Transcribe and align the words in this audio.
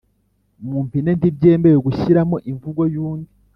mu 0.69 0.77
mpine 0.85 1.11
ntibyemewe 1.19 1.77
gushyiramo 1.87 2.37
imvugo 2.51 2.81
y’undi 2.93 3.31